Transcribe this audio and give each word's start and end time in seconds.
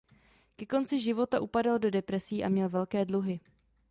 Ke 0.57 0.65
konci 0.71 0.95
života 1.07 1.37
upadal 1.41 1.77
do 1.79 1.89
depresí 1.91 2.43
a 2.43 2.49
měl 2.49 2.69
velké 2.69 3.05
dluhy. 3.05 3.39